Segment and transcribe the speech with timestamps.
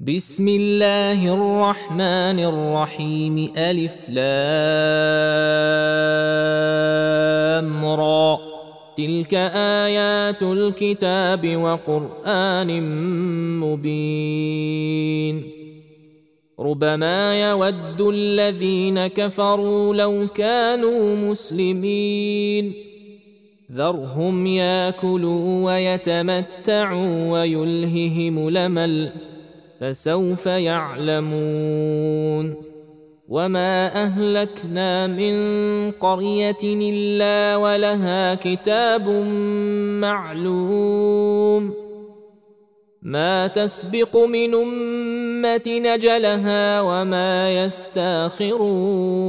[0.00, 3.52] بسم الله الرحمن الرحيم.
[3.56, 4.26] ألف لام
[7.86, 8.38] را.
[8.96, 9.34] تلك
[9.84, 12.82] آيات الكتاب وقرآن
[13.60, 15.42] مبين.
[16.60, 22.72] ربما يود الذين كفروا لو كانوا مسلمين.
[23.72, 29.10] ذرهم ياكلوا ويتمتعوا ويلههم لمل.
[29.80, 32.56] فسوف يعلمون.
[33.28, 35.34] وما اهلكنا من
[35.90, 39.08] قريه الا ولها كتاب
[40.00, 41.74] معلوم.
[43.02, 49.26] ما تسبق من امه نجلها وما يستاخرون.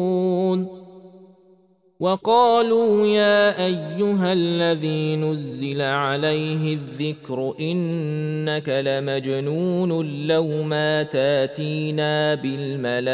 [2.00, 13.08] وقالوا يا أيها الذي نزل عليه الذكر إنك لمجنون لو ما تاتينا بالملائكة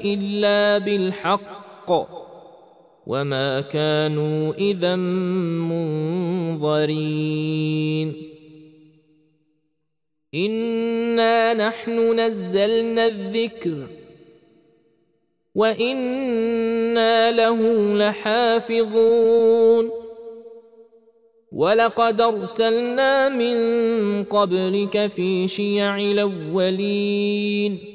[0.06, 2.15] إلا بالحق.
[3.08, 4.96] وما كانوا اذا
[6.56, 8.14] منظرين
[10.36, 13.88] انا نحن نزلنا الذكر
[15.56, 17.60] وأنا له
[17.98, 19.92] لحافظون
[21.52, 23.56] ولقد ارسلنا من
[24.24, 27.95] قبلك في شيع الاولين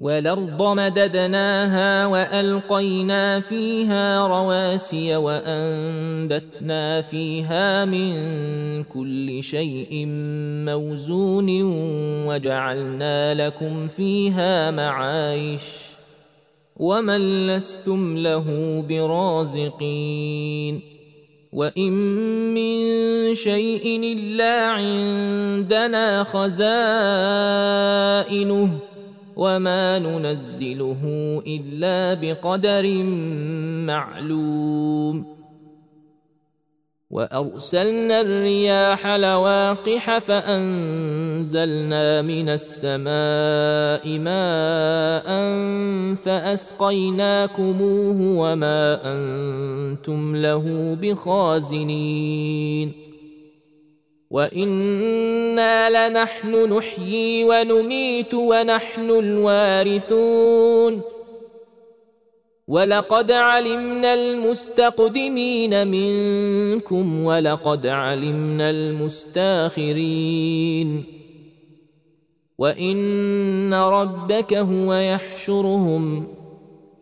[0.00, 8.12] والأرض مددناها وألقينا فيها رواسي وأنبتنا فيها من
[8.84, 10.04] كل شيء
[10.66, 11.62] موزون
[12.26, 15.62] وجعلنا لكم فيها معايش
[16.76, 18.44] ومن لستم له
[18.88, 20.80] برازقين
[21.52, 21.92] وإن
[22.54, 26.56] من شيء إلا عندنا خزائنه
[29.36, 31.02] وما ننزله
[31.46, 33.02] الا بقدر
[33.86, 35.36] معلوم
[37.10, 45.26] وارسلنا الرياح لواقح فانزلنا من السماء ماء
[46.14, 53.05] فاسقيناكموه وما أنتم له بخازنين
[54.30, 61.00] وأنا لنحن نحيي ونميت ونحن الوارثون
[62.68, 69.96] ولقد علمنا المستقدمين منكم ولقد علمنا المستاخرين
[72.58, 76.26] وان ربك هو يحشرهم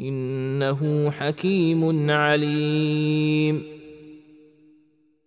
[0.00, 3.73] انه حكيم عليم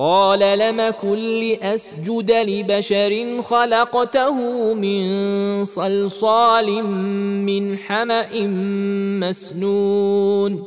[0.00, 4.34] قال لم كن لاسجد لبشر خلقته
[4.74, 6.84] من صلصال
[7.44, 8.46] من حمأ
[9.20, 10.64] مسنون.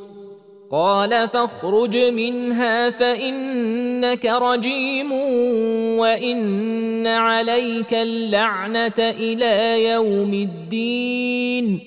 [0.72, 5.12] قال فاخرج منها فإنك رجيم
[6.00, 11.80] وإن عليك اللعنة إلى يوم الدين.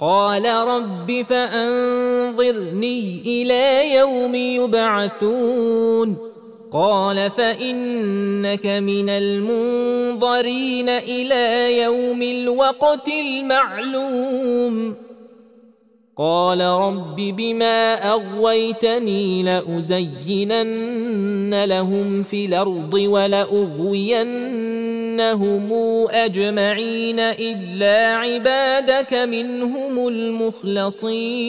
[0.00, 6.27] قال رب فأنظرني إلى يوم يبعثون.
[6.72, 14.94] قال فإنك من المنظرين إلى يوم الوقت المعلوم.
[16.16, 20.84] قال رب بما أغويتني لأزينن
[21.64, 24.08] لهم في الأرض ولأغوينهم
[26.10, 31.48] أجمعين إلا عبادك منهم المخلصين.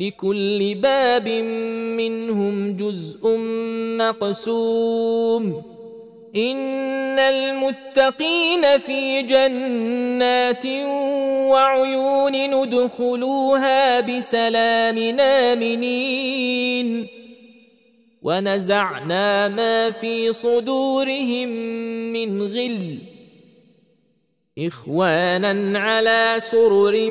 [0.00, 1.28] لكل باب
[1.96, 3.38] منهم جزء
[3.98, 5.62] مقسوم.
[6.36, 10.66] إن المتقين في جنات
[11.50, 17.06] وعيون ندخلوها بسلام آمنين.
[18.22, 21.48] ونزعنا ما في صدورهم
[22.12, 22.98] من غل.
[24.58, 27.10] إخوانا على سرر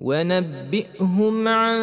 [0.00, 1.78] ونبئهم عن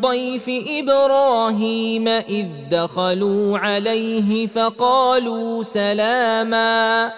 [0.00, 7.12] ضيف إبراهيم إذ دخلوا عليه فقالوا سلاما.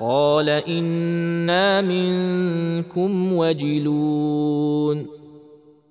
[0.00, 5.06] قال إنا منكم وجلون.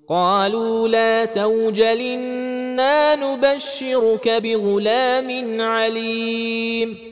[0.08, 2.00] قالوا لا توجل
[2.72, 7.11] أنا نبشرك بغلام عليم.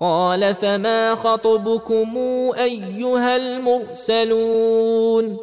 [0.00, 2.16] قال فما خطبكم
[2.58, 5.36] أيها المرسلون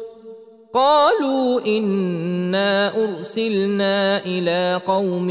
[0.74, 5.26] قالوا إنا أرسلنا إلى قوم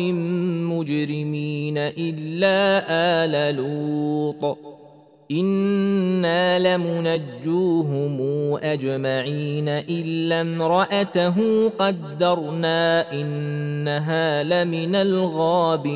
[0.73, 4.57] مجرمين إلا آل لوط
[5.31, 8.17] إنا لمنجوهم
[8.63, 15.95] أجمعين إلا امرأته قدرنا إنها لمن الغابرين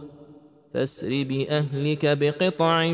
[0.73, 2.87] فاسر بأهلك بقطع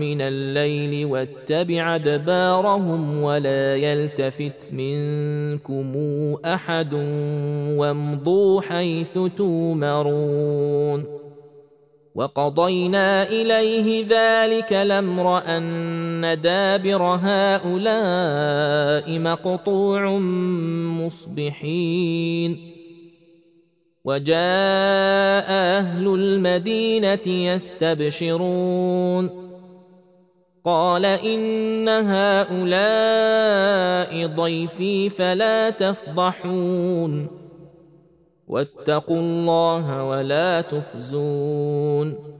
[0.00, 5.92] من الليل واتبع ادبارهم ولا يلتفت منكم
[6.44, 6.94] أحد
[7.74, 11.04] وامضوا حيث تومرون
[12.14, 20.18] وقضينا إليه ذلك الأمر أن دابر هؤلاء مقطوع
[21.04, 22.75] مصبحين.
[24.06, 29.30] وجاء أهل المدينة يستبشرون.
[30.64, 32.66] قال إن هؤلاء
[34.26, 37.28] ضيفي فلا تفضحون.
[38.48, 42.36] واتقوا الله ولا تخزون.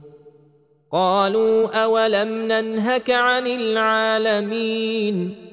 [0.91, 5.46] قالوا أولم ننهك عن العالمين؟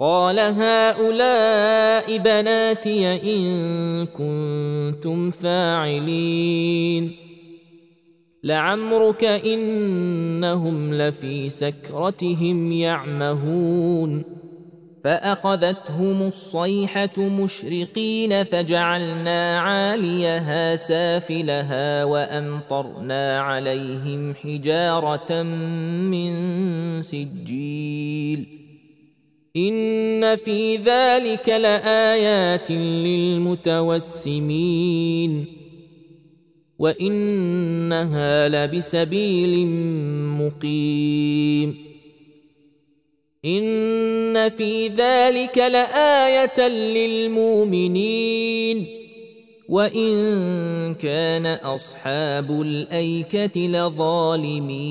[0.00, 7.12] قال هؤلاء بناتي إن كنتم فاعلين.
[8.44, 14.24] لعمرك إنهم لفي سكرتهم يعمهون.
[15.04, 26.32] فأخذتهم الصيحة مشرقين فجعلنا عاليها سافلها وأمطرنا عليهم حجارة من
[27.02, 28.53] سجيل.
[29.56, 32.70] ان في ذلك لايات
[33.70, 34.34] للمتوسمين
[36.78, 39.66] وانها لبسبيل
[40.38, 41.76] مقيم
[43.44, 48.24] ان في ذلك لايه للمؤمنين
[49.68, 54.86] وان كان اصحاب الايكه لظالمين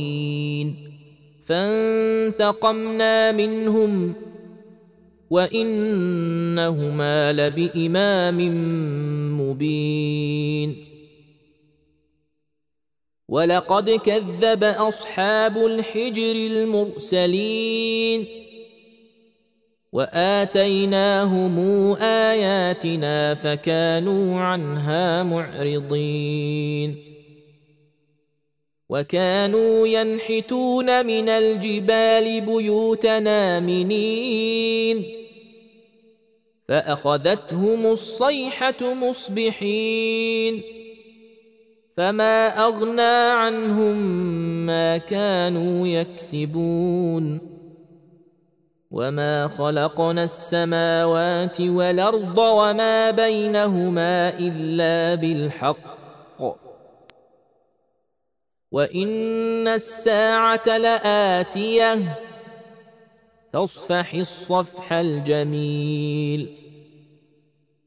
[1.46, 4.13] فانتقمنا منهم
[5.34, 8.38] وإنهما لبإمام
[9.42, 10.86] مبين.
[13.30, 18.25] ولقد كذب أصحاب الحجر المرسلين.
[19.92, 21.60] وآتيناهم
[22.02, 26.98] آياتنا فكانوا عنها معرضين.
[28.90, 35.23] وكانوا ينحتون من الجبال بيوتنا امنين
[36.67, 40.62] فأخذتهم الصيحة مصبحين
[41.98, 43.96] فما أغنى عنهم
[44.65, 47.53] ما كانوا يكسبون
[48.91, 55.93] وما خلقنا السماوات والأرض وما بينهما إلا بالحق
[58.72, 61.98] وإن الساعة لآتية
[63.53, 66.48] فاصفح الصفح الجميل.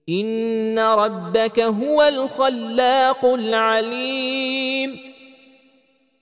[0.08, 4.96] إن ربك هو الخلاق العليم.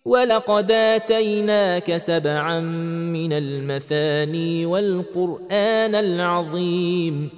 [0.04, 7.28] ولقد آتيناك سبعا من المثاني والقرآن العظيم.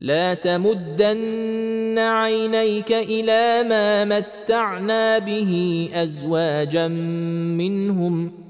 [0.00, 6.88] لا تمدن عينيك إلى ما متعنا به أزواجا
[7.58, 8.49] منهم.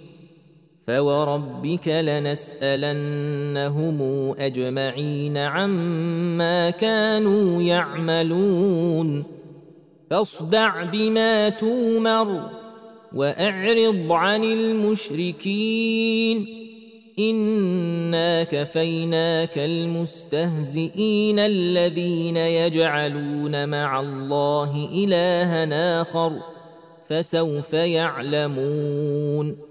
[0.91, 2.31] فوربك لنسالنهم
[4.39, 9.23] اجمعين عما كانوا يعملون
[10.09, 12.49] فاصدع بما تومر
[13.15, 15.97] واعرض عن المشركين
[17.19, 26.33] انا كفيناك المستهزئين الذين يجعلون مع الله الها اخر
[27.09, 29.70] فسوف يعلمون